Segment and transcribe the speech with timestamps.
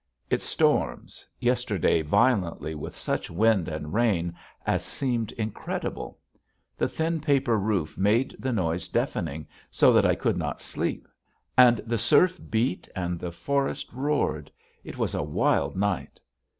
[0.31, 4.35] It storms, yesterday violently with such wind and rain
[4.65, 6.17] as seemed incredible.
[6.75, 11.07] The thin paper roof made the noise deafening so that I could not sleep;
[11.55, 14.51] and the surf beat and the forest roared;
[14.83, 16.19] it was a wild night.